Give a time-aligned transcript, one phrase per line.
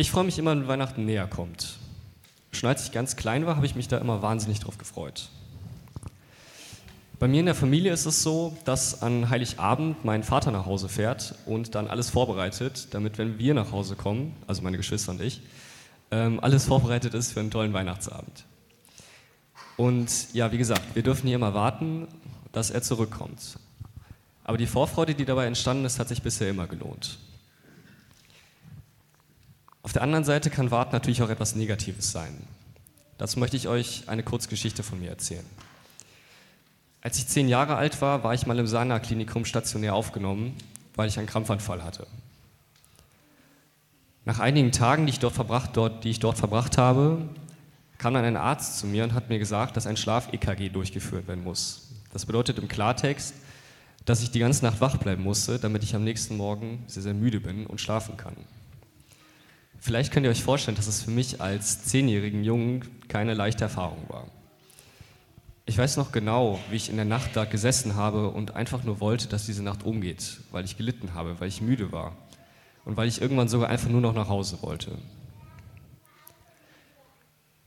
[0.00, 1.76] Ich freue mich immer, wenn Weihnachten näher kommt.
[2.52, 5.28] Schon als ich ganz klein war, habe ich mich da immer wahnsinnig drauf gefreut.
[7.18, 10.88] Bei mir in der Familie ist es so, dass an Heiligabend mein Vater nach Hause
[10.88, 15.20] fährt und dann alles vorbereitet, damit, wenn wir nach Hause kommen, also meine Geschwister und
[15.20, 15.40] ich,
[16.12, 18.44] ähm, alles vorbereitet ist für einen tollen Weihnachtsabend.
[19.76, 22.06] Und ja, wie gesagt, wir dürfen hier immer warten,
[22.52, 23.58] dass er zurückkommt.
[24.44, 27.18] Aber die Vorfreude, die dabei entstanden ist, hat sich bisher immer gelohnt.
[29.88, 32.46] Auf der anderen Seite kann Warten natürlich auch etwas Negatives sein.
[33.16, 35.46] Dazu möchte ich euch eine Kurzgeschichte von mir erzählen.
[37.00, 40.54] Als ich zehn Jahre alt war, war ich mal im Sana-Klinikum stationär aufgenommen,
[40.94, 42.06] weil ich einen Krampfanfall hatte.
[44.26, 47.26] Nach einigen Tagen, die ich, dort verbracht, dort, die ich dort verbracht habe,
[47.96, 51.44] kam dann ein Arzt zu mir und hat mir gesagt, dass ein Schlaf-EKG durchgeführt werden
[51.44, 51.88] muss.
[52.12, 53.32] Das bedeutet im Klartext,
[54.04, 57.14] dass ich die ganze Nacht wach bleiben musste, damit ich am nächsten Morgen sehr, sehr
[57.14, 58.36] müde bin und schlafen kann.
[59.80, 64.08] Vielleicht könnt ihr euch vorstellen, dass es für mich als zehnjährigen Jungen keine leichte Erfahrung
[64.08, 64.26] war.
[65.66, 69.00] Ich weiß noch genau, wie ich in der Nacht da gesessen habe und einfach nur
[69.00, 72.16] wollte, dass diese Nacht umgeht, weil ich gelitten habe, weil ich müde war
[72.84, 74.92] und weil ich irgendwann sogar einfach nur noch nach Hause wollte.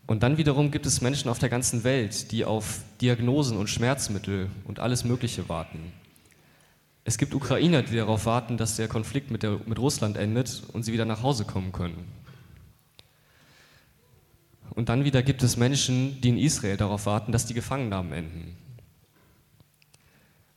[0.08, 4.50] Und dann wiederum gibt es Menschen auf der ganzen Welt, die auf Diagnosen und Schmerzmittel
[4.66, 5.94] und alles Mögliche warten.
[7.04, 10.84] Es gibt Ukrainer, die darauf warten, dass der Konflikt mit, der, mit Russland endet und
[10.84, 12.08] sie wieder nach Hause kommen können.
[14.70, 18.58] Und dann wieder gibt es Menschen, die in Israel darauf warten, dass die Gefangennahmen enden.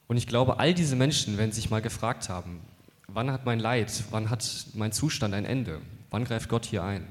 [0.07, 2.61] Und ich glaube, all diese Menschen werden sich mal gefragt haben,
[3.09, 5.81] wann hat mein Leid, wann hat mein Zustand ein Ende?
[6.11, 7.07] Wann greift Gott hier ein?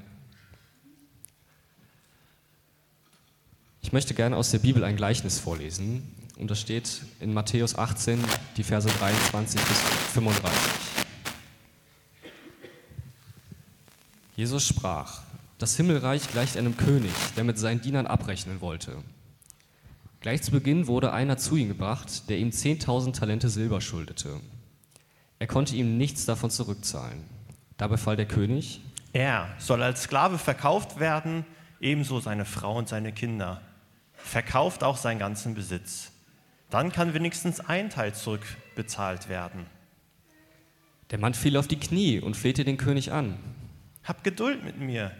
[3.82, 8.18] Ich möchte gerne aus der Bibel ein Gleichnis vorlesen, und das steht in Matthäus 18,
[8.56, 9.78] die Verse 23 bis
[10.14, 10.52] 35.
[14.36, 15.22] Jesus sprach,
[15.58, 18.96] das Himmelreich gleicht einem König, der mit seinen Dienern abrechnen wollte.
[20.20, 24.40] Gleich zu Beginn wurde einer zu ihm gebracht, der ihm 10.000 Talente Silber schuldete.
[25.38, 27.22] Er konnte ihm nichts davon zurückzahlen.
[27.76, 28.80] Da befahl der König,
[29.12, 31.44] er soll als Sklave verkauft werden,
[31.80, 33.60] ebenso seine Frau und seine Kinder.
[34.14, 36.10] Verkauft auch seinen ganzen Besitz
[36.74, 39.66] dann kann wenigstens ein Teil zurückbezahlt werden.
[41.12, 43.36] Der Mann fiel auf die Knie und flehte den König an.
[44.02, 45.12] Hab Geduld mit mir,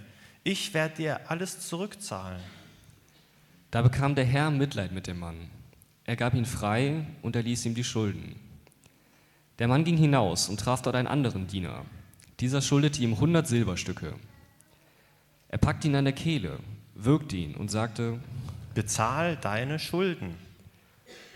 [0.43, 2.41] ich werde dir alles zurückzahlen.
[3.71, 5.49] Da bekam der Herr Mitleid mit dem Mann.
[6.03, 8.35] Er gab ihn frei und er ließ ihm die Schulden.
[9.61, 11.85] Der Mann ging hinaus und traf dort einen anderen Diener.
[12.41, 14.15] Dieser schuldete ihm hundert Silberstücke.
[15.47, 16.59] Er packte ihn an der Kehle,
[16.97, 18.19] würgte ihn und sagte,
[18.75, 20.35] Bezahl deine Schulden.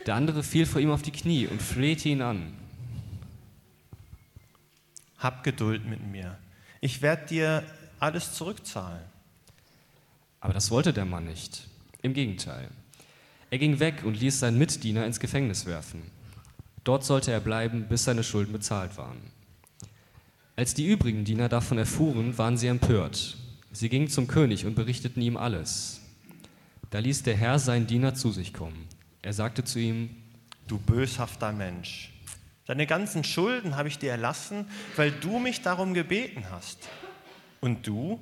[0.08, 2.54] Der andere fiel vor ihm auf die Knie und flehte ihn an.
[5.18, 6.38] Hab Geduld mit mir.
[6.80, 7.62] Ich werde dir
[8.00, 9.04] alles zurückzahlen.
[10.40, 11.68] Aber das wollte der Mann nicht.
[12.00, 12.70] Im Gegenteil.
[13.50, 16.00] Er ging weg und ließ seinen Mitdiener ins Gefängnis werfen.
[16.84, 19.20] Dort sollte er bleiben, bis seine Schulden bezahlt waren.
[20.56, 23.36] Als die übrigen Diener davon erfuhren, waren sie empört.
[23.72, 26.00] Sie gingen zum König und berichteten ihm alles.
[26.88, 28.88] Da ließ der Herr seinen Diener zu sich kommen
[29.22, 30.10] er sagte zu ihm,
[30.66, 32.12] du böshafter Mensch,
[32.66, 36.88] deine ganzen Schulden habe ich dir erlassen, weil du mich darum gebeten hast.
[37.60, 38.20] Und du?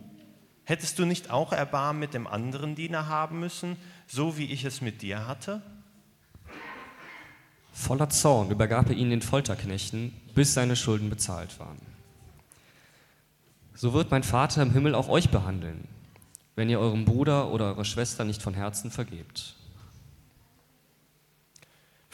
[0.64, 3.76] Hättest du nicht auch Erbarmen mit dem anderen Diener haben müssen,
[4.08, 5.62] so wie ich es mit dir hatte?
[7.72, 11.78] Voller Zorn übergab er ihn den Folterknechten, bis seine Schulden bezahlt waren.
[13.74, 15.86] So wird mein Vater im Himmel auch euch behandeln,
[16.56, 19.54] wenn ihr eurem Bruder oder eurer Schwester nicht von Herzen vergebt.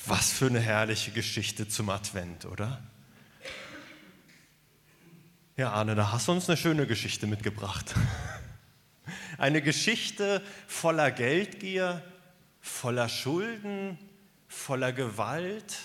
[0.06, 2.82] Was für eine herrliche Geschichte zum Advent, oder?
[5.56, 7.94] Ja, Arne, da hast du uns eine schöne Geschichte mitgebracht.
[9.38, 12.02] Eine Geschichte voller Geldgier,
[12.60, 13.98] voller Schulden,
[14.46, 15.76] voller Gewalt.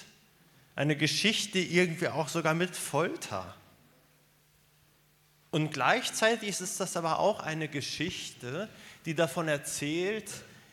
[0.76, 3.56] Eine Geschichte irgendwie auch sogar mit Folter.
[5.50, 8.70] Und gleichzeitig ist das aber auch eine Geschichte,
[9.06, 10.32] die davon erzählt,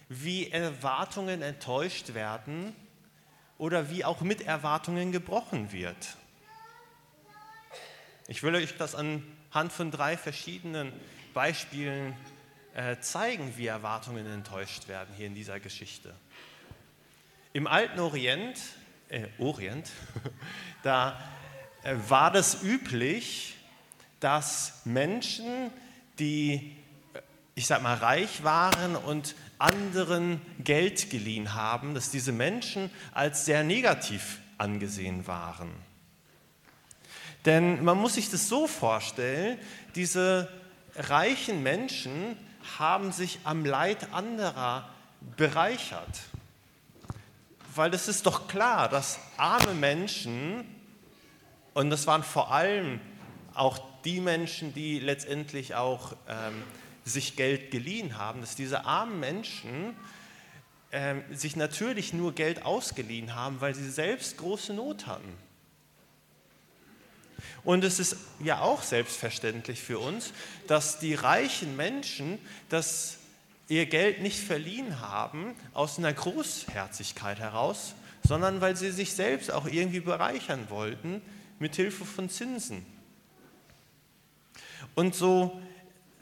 [0.08, 2.74] wie Erwartungen enttäuscht werden
[3.58, 6.16] oder wie auch mit Erwartungen gebrochen wird.
[8.26, 10.92] Ich will euch das anhand von drei verschiedenen
[11.34, 12.16] Beispielen
[12.74, 16.14] äh, zeigen, wie Erwartungen enttäuscht werden hier in dieser Geschichte.
[17.52, 18.58] Im alten Orient,
[19.08, 19.90] äh, Orient
[20.82, 21.20] da
[21.82, 23.56] äh, war das üblich,
[24.20, 25.70] dass Menschen,
[26.18, 26.74] die,
[27.12, 27.20] äh,
[27.54, 33.64] ich sag mal, reich waren und anderen Geld geliehen haben, dass diese Menschen als sehr
[33.64, 35.70] negativ angesehen waren.
[37.46, 39.58] Denn man muss sich das so vorstellen,
[39.94, 40.50] diese
[40.96, 42.36] reichen Menschen
[42.78, 44.88] haben sich am Leid anderer
[45.36, 46.20] bereichert.
[47.74, 50.64] Weil es ist doch klar, dass arme Menschen,
[51.72, 53.00] und das waren vor allem
[53.54, 56.62] auch die Menschen, die letztendlich auch ähm,
[57.04, 59.96] sich Geld geliehen haben, dass diese armen Menschen
[60.92, 65.32] ähm, sich natürlich nur Geld ausgeliehen haben, weil sie selbst große Not hatten.
[67.64, 70.32] Und es ist ja auch selbstverständlich für uns,
[70.66, 73.18] dass die reichen Menschen das
[73.68, 79.66] ihr Geld nicht verliehen haben aus einer Großherzigkeit heraus, sondern weil sie sich selbst auch
[79.66, 81.22] irgendwie bereichern wollten
[81.58, 82.84] mit Hilfe von Zinsen.
[84.94, 85.60] Und so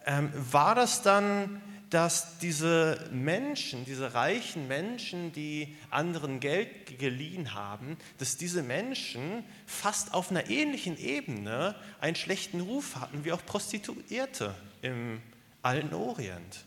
[0.06, 1.60] ähm, war das dann
[1.93, 10.14] dass diese Menschen, diese reichen Menschen, die anderen Geld geliehen haben, dass diese Menschen fast
[10.14, 15.20] auf einer ähnlichen Ebene einen schlechten Ruf hatten wie auch Prostituierte im
[15.60, 16.64] alten Orient.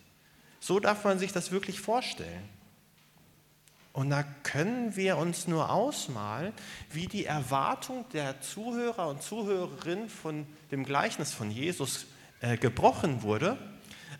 [0.59, 2.47] So darf man sich das wirklich vorstellen.
[3.93, 6.53] Und da können wir uns nur ausmalen,
[6.91, 12.05] wie die Erwartung der Zuhörer und Zuhörerinnen von dem Gleichnis von Jesus
[12.41, 13.57] äh, gebrochen wurde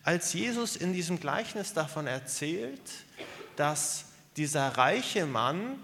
[0.06, 2.80] als Jesus in diesem Gleichnis davon erzählt,
[3.56, 4.06] dass
[4.38, 5.80] dieser reiche Mann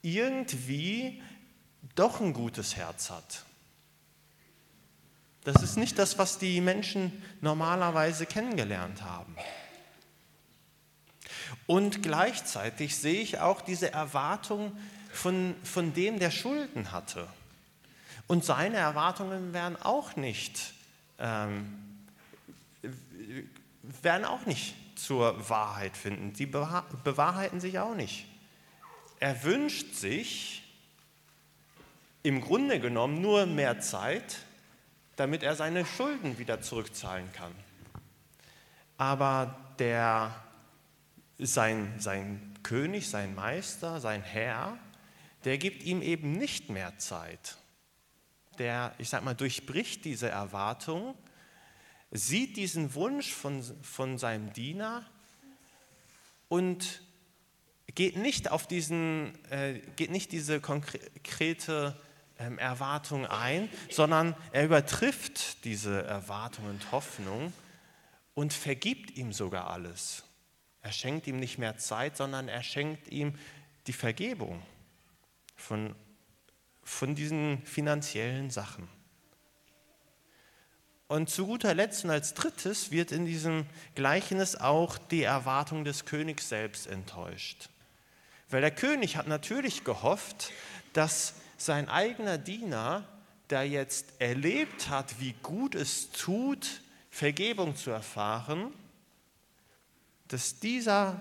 [0.00, 1.22] irgendwie
[1.94, 3.44] doch ein gutes Herz hat.
[5.44, 9.36] Das ist nicht das, was die Menschen normalerweise kennengelernt haben.
[11.66, 14.76] Und gleichzeitig sehe ich auch diese Erwartung
[15.12, 17.28] von, von dem, der Schulden hatte.
[18.26, 20.72] Und seine Erwartungen wären auch nicht
[21.18, 21.82] ähm,
[23.82, 26.32] werden auch nicht zur Wahrheit finden.
[26.32, 28.26] Die bewahrheiten sich auch nicht.
[29.20, 30.62] Er wünscht sich
[32.22, 34.38] im Grunde genommen nur mehr Zeit,
[35.16, 37.52] damit er seine Schulden wieder zurückzahlen kann.
[38.98, 40.34] Aber der,
[41.38, 44.76] sein, sein König, sein Meister, sein Herr,
[45.44, 47.56] der gibt ihm eben nicht mehr Zeit.
[48.58, 51.14] Der, ich sag mal, durchbricht diese Erwartung
[52.10, 55.04] sieht diesen Wunsch von, von seinem Diener
[56.48, 57.02] und
[57.94, 62.00] geht nicht auf diesen, äh, geht nicht diese konkrete
[62.38, 67.52] ähm, Erwartung ein, sondern er übertrifft diese Erwartung und Hoffnung
[68.34, 70.24] und vergibt ihm sogar alles.
[70.82, 73.38] Er schenkt ihm nicht mehr Zeit, sondern er schenkt ihm
[73.86, 74.62] die Vergebung
[75.56, 75.96] von,
[76.86, 78.88] von diesen finanziellen Sachen.
[81.08, 86.04] Und zu guter Letzt und als drittes wird in diesem Gleichnis auch die Erwartung des
[86.04, 87.68] Königs selbst enttäuscht.
[88.50, 90.52] Weil der König hat natürlich gehofft,
[90.92, 93.06] dass sein eigener Diener,
[93.50, 98.72] der jetzt erlebt hat, wie gut es tut, Vergebung zu erfahren,
[100.28, 101.20] dass dieser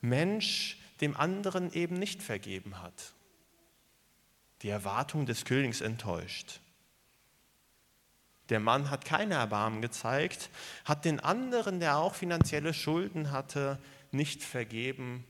[0.00, 3.14] Mensch dem anderen eben nicht vergeben hat.
[4.62, 6.60] Die Erwartung des Königs enttäuscht.
[8.48, 10.50] Der Mann hat keine Erbarmen gezeigt,
[10.84, 13.78] hat den anderen, der auch finanzielle Schulden hatte,
[14.10, 15.24] nicht vergeben,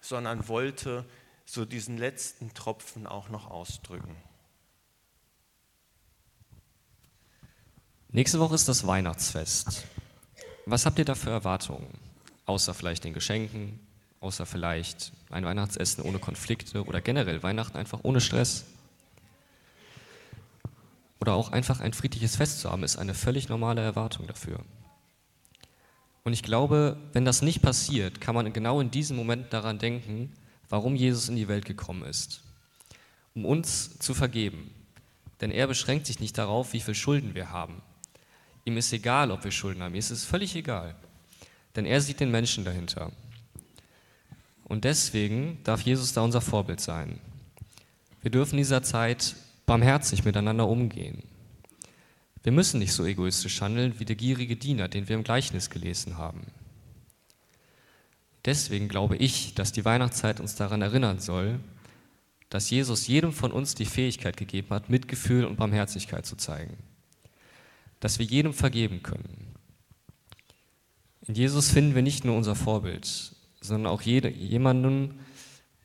[0.00, 1.04] sondern wollte
[1.44, 4.16] so diesen letzten Tropfen auch noch ausdrücken.
[8.08, 9.84] Nächste Woche ist das Weihnachtsfest.
[10.64, 11.98] Was habt ihr da für Erwartungen?
[12.46, 13.86] Außer vielleicht den Geschenken,
[14.20, 18.64] außer vielleicht ein Weihnachtsessen ohne Konflikte oder generell Weihnachten einfach ohne Stress?
[21.20, 24.60] oder auch einfach ein friedliches Fest zu haben, ist eine völlig normale Erwartung dafür.
[26.22, 30.32] Und ich glaube, wenn das nicht passiert, kann man genau in diesem Moment daran denken,
[30.68, 32.42] warum Jesus in die Welt gekommen ist.
[33.34, 34.70] Um uns zu vergeben.
[35.40, 37.82] Denn er beschränkt sich nicht darauf, wie viel Schulden wir haben.
[38.64, 39.94] Ihm ist egal, ob wir Schulden haben.
[39.94, 40.96] Ihm ist es völlig egal.
[41.76, 43.12] Denn er sieht den Menschen dahinter.
[44.68, 47.20] Und deswegen darf Jesus da unser Vorbild sein.
[48.20, 51.22] Wir dürfen in dieser Zeit barmherzig miteinander umgehen.
[52.42, 56.18] Wir müssen nicht so egoistisch handeln wie der gierige Diener, den wir im Gleichnis gelesen
[56.18, 56.46] haben.
[58.44, 61.60] Deswegen glaube ich, dass die Weihnachtszeit uns daran erinnern soll,
[62.50, 66.76] dass Jesus jedem von uns die Fähigkeit gegeben hat, Mitgefühl und Barmherzigkeit zu zeigen.
[68.00, 69.54] Dass wir jedem vergeben können.
[71.26, 73.35] In Jesus finden wir nicht nur unser Vorbild,
[73.66, 75.18] sondern auch jede, jemanden,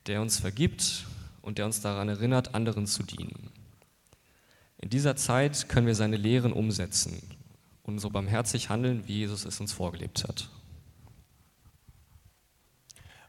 [0.07, 1.05] der uns vergibt
[1.41, 3.49] und der uns daran erinnert, anderen zu dienen.
[4.77, 7.21] In dieser Zeit können wir seine Lehren umsetzen
[7.83, 10.49] und so barmherzig handeln, wie Jesus es uns vorgelebt hat.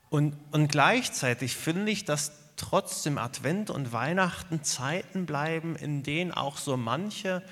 [0.09, 6.59] Und, und gleichzeitig finde ich, dass trotzdem Advent und Weihnachten Zeiten bleiben, in denen auch
[6.59, 7.43] so manche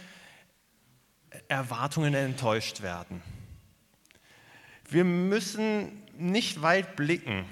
[1.48, 3.22] Erwartungen enttäuscht werden.
[4.88, 7.44] Wir müssen nicht weit blicken,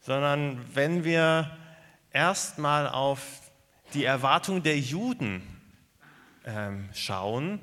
[0.00, 1.56] sondern wenn wir
[2.12, 3.22] erstmal auf
[3.94, 5.42] die Erwartungen der Juden
[6.44, 7.60] ähm, schauen,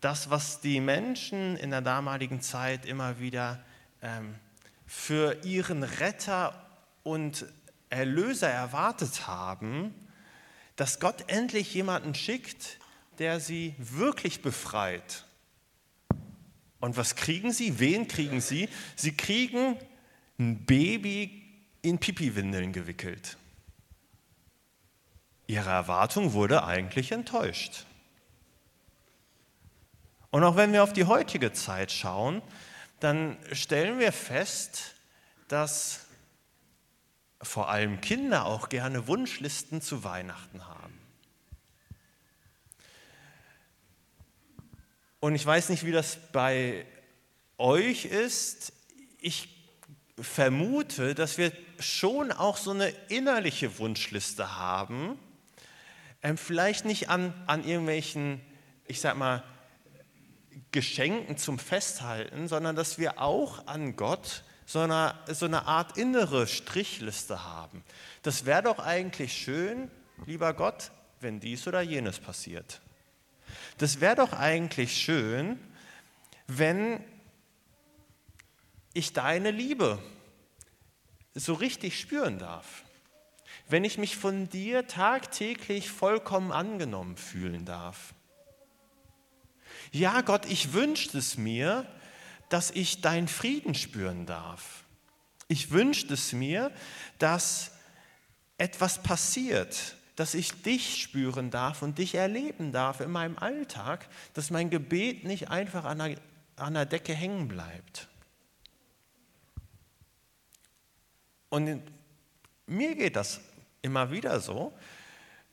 [0.00, 3.62] das, was die Menschen in der damaligen Zeit immer wieder
[4.02, 4.34] ähm,
[4.86, 6.66] für ihren Retter
[7.02, 7.46] und
[7.88, 9.94] Erlöser erwartet haben,
[10.76, 12.78] dass Gott endlich jemanden schickt,
[13.18, 15.24] der sie wirklich befreit.
[16.82, 17.78] Und was kriegen sie?
[17.78, 18.68] Wen kriegen sie?
[18.96, 19.78] Sie kriegen
[20.36, 21.40] ein Baby
[21.80, 23.36] in Pipiwindeln gewickelt.
[25.46, 27.86] Ihre Erwartung wurde eigentlich enttäuscht.
[30.30, 32.42] Und auch wenn wir auf die heutige Zeit schauen,
[32.98, 34.96] dann stellen wir fest,
[35.46, 36.06] dass
[37.40, 41.01] vor allem Kinder auch gerne Wunschlisten zu Weihnachten haben.
[45.22, 46.84] Und ich weiß nicht, wie das bei
[47.56, 48.72] euch ist.
[49.20, 49.48] Ich
[50.20, 55.16] vermute, dass wir schon auch so eine innerliche Wunschliste haben.
[56.24, 58.40] Ähm, vielleicht nicht an, an irgendwelchen,
[58.88, 59.44] ich sag mal,
[60.72, 66.48] Geschenken zum Festhalten, sondern dass wir auch an Gott so eine, so eine Art innere
[66.48, 67.84] Strichliste haben.
[68.24, 69.88] Das wäre doch eigentlich schön,
[70.26, 72.80] lieber Gott, wenn dies oder jenes passiert.
[73.78, 75.58] Das wäre doch eigentlich schön,
[76.46, 77.02] wenn
[78.94, 79.98] ich deine Liebe
[81.34, 82.84] so richtig spüren darf.
[83.68, 88.14] Wenn ich mich von dir tagtäglich vollkommen angenommen fühlen darf.
[89.92, 91.86] Ja, Gott, ich wünschte es mir,
[92.48, 94.84] dass ich deinen Frieden spüren darf.
[95.48, 96.70] Ich wünschte es mir,
[97.18, 97.72] dass
[98.58, 104.50] etwas passiert, dass ich dich spüren darf und dich erleben darf in meinem Alltag, dass
[104.50, 106.16] mein Gebet nicht einfach an der,
[106.56, 108.08] an der Decke hängen bleibt.
[111.48, 111.82] Und
[112.66, 113.40] mir geht das
[113.82, 114.72] immer wieder so,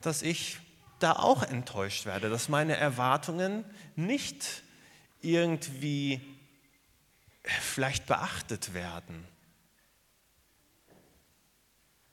[0.01, 0.59] dass ich
[0.99, 4.63] da auch enttäuscht werde, dass meine Erwartungen nicht
[5.21, 6.21] irgendwie
[7.43, 9.27] vielleicht beachtet werden.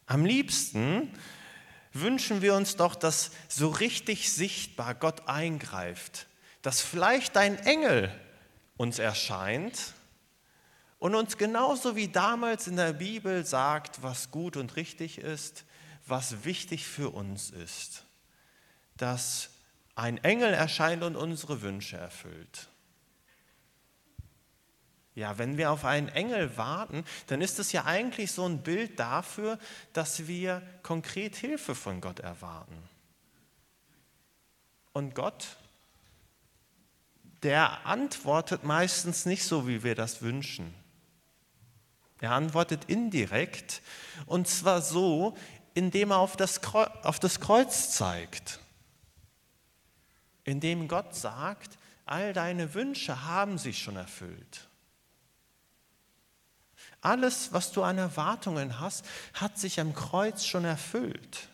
[0.07, 1.13] Am liebsten
[2.01, 6.27] wünschen wir uns doch, dass so richtig sichtbar Gott eingreift,
[6.63, 8.13] dass vielleicht ein Engel
[8.77, 9.95] uns erscheint
[10.99, 15.65] und uns genauso wie damals in der Bibel sagt, was gut und richtig ist,
[16.07, 18.05] was wichtig für uns ist,
[18.97, 19.51] dass
[19.95, 22.69] ein Engel erscheint und unsere Wünsche erfüllt.
[25.17, 29.01] Ja, wenn wir auf einen Engel warten, dann ist es ja eigentlich so ein Bild
[29.01, 29.59] dafür,
[29.95, 32.77] dass wir konkret Hilfe von Gott erwarten.
[34.93, 35.57] Und Gott,
[37.43, 40.75] der antwortet meistens nicht so, wie wir das wünschen.
[42.21, 43.81] Er antwortet indirekt
[44.27, 45.35] und zwar so,
[45.73, 48.61] indem er auf das Kreuz, auf das Kreuz zeigt.
[50.45, 54.69] Indem Gott sagt, all deine Wünsche haben sich schon erfüllt.
[57.01, 61.49] Alles, was du an Erwartungen hast, hat sich am Kreuz schon erfüllt.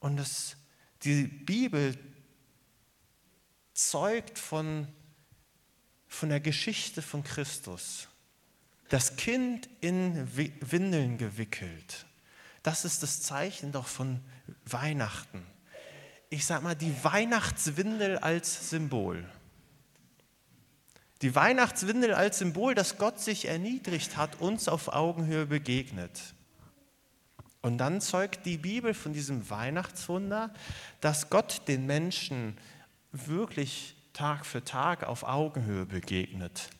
[0.00, 0.56] Und es,
[1.02, 1.96] die Bibel
[3.74, 4.86] zeugt von,
[6.08, 8.08] von der Geschichte von Christus.
[8.88, 12.06] Das Kind in Windeln gewickelt.
[12.62, 14.20] Das ist das Zeichen doch von
[14.64, 15.46] Weihnachten.
[16.28, 19.24] Ich sage mal, die Weihnachtswindel als Symbol.
[21.22, 26.18] Die Weihnachtswindel als Symbol, dass Gott sich erniedrigt hat, uns auf Augenhöhe begegnet.
[27.62, 30.52] Und dann zeugt die Bibel von diesem Weihnachtswunder,
[31.02, 32.56] dass Gott den Menschen
[33.12, 36.70] wirklich Tag für Tag auf Augenhöhe begegnet.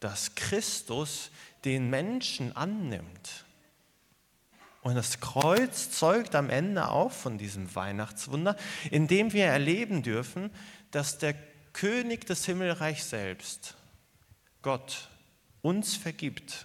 [0.00, 1.30] Dass Christus
[1.64, 3.46] den Menschen annimmt.
[4.82, 8.54] Und das Kreuz zeugt am Ende auch von diesem Weihnachtswunder,
[8.90, 10.50] indem wir erleben dürfen,
[10.90, 11.34] dass der
[11.76, 13.74] König des Himmelreichs selbst,
[14.62, 15.10] Gott,
[15.60, 16.64] uns vergibt.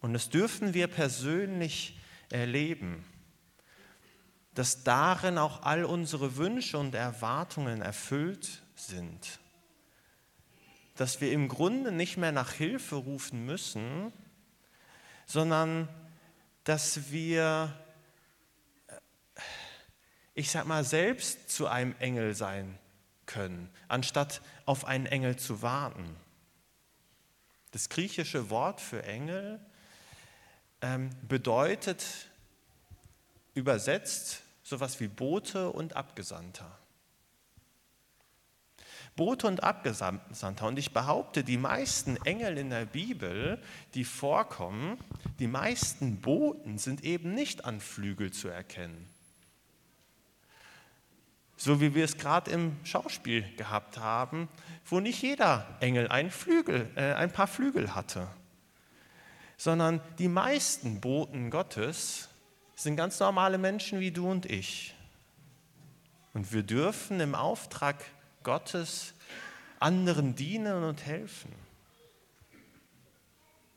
[0.00, 3.04] Und das dürfen wir persönlich erleben,
[4.54, 9.38] dass darin auch all unsere Wünsche und Erwartungen erfüllt sind.
[10.96, 14.12] Dass wir im Grunde nicht mehr nach Hilfe rufen müssen,
[15.26, 15.88] sondern
[16.64, 17.72] dass wir
[20.34, 22.78] ich sag mal, selbst zu einem Engel sein
[23.26, 26.16] können, anstatt auf einen Engel zu warten.
[27.72, 29.60] Das griechische Wort für Engel
[30.80, 32.04] ähm, bedeutet
[33.54, 36.78] übersetzt sowas wie Bote und Abgesandter.
[39.14, 40.66] Bote und Abgesandter.
[40.66, 43.62] Und ich behaupte, die meisten Engel in der Bibel,
[43.94, 44.98] die vorkommen,
[45.38, 49.08] die meisten Boten sind eben nicht an Flügel zu erkennen.
[51.64, 54.48] So wie wir es gerade im Schauspiel gehabt haben,
[54.84, 58.26] wo nicht jeder Engel ein, Flügel, äh, ein paar Flügel hatte,
[59.56, 62.28] sondern die meisten Boten Gottes
[62.74, 64.96] sind ganz normale Menschen wie du und ich.
[66.34, 67.94] Und wir dürfen im Auftrag
[68.42, 69.14] Gottes
[69.78, 71.52] anderen dienen und helfen.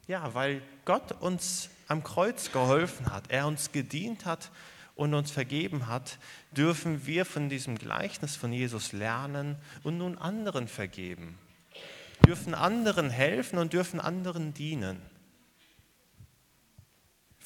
[0.07, 4.49] Ja, weil Gott uns am Kreuz geholfen hat, er uns gedient hat
[4.95, 6.17] und uns vergeben hat,
[6.51, 11.37] dürfen wir von diesem Gleichnis von Jesus lernen und nun anderen vergeben.
[12.25, 15.01] Dürfen anderen helfen und dürfen anderen dienen.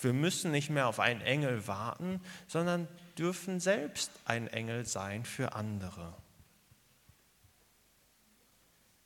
[0.01, 2.87] Wir müssen nicht mehr auf einen Engel warten, sondern
[3.17, 6.13] dürfen selbst ein Engel sein für andere.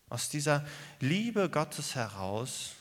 [0.10, 0.64] Aus dieser
[1.00, 2.76] Liebe Gottes heraus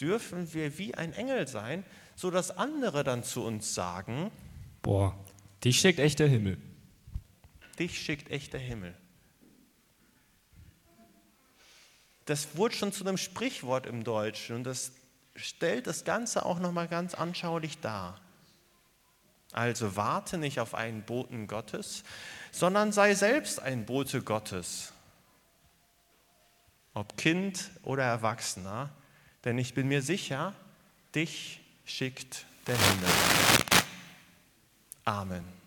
[0.00, 1.84] dürfen wir wie ein Engel sein,
[2.16, 4.32] sodass andere dann zu uns sagen,
[4.82, 5.18] Boah,
[5.64, 6.58] dich schickt echt der Himmel.
[7.78, 8.94] Dich schickt echt der Himmel.
[12.26, 14.92] Das wurde schon zu einem Sprichwort im Deutschen und das
[15.34, 18.20] stellt das Ganze auch nochmal ganz anschaulich dar.
[19.52, 22.04] Also warte nicht auf einen Boten Gottes,
[22.52, 24.92] sondern sei selbst ein Bote Gottes
[26.94, 28.90] ob Kind oder Erwachsener,
[29.44, 30.54] denn ich bin mir sicher,
[31.14, 33.59] dich schickt der Himmel.
[35.10, 35.59] Amen.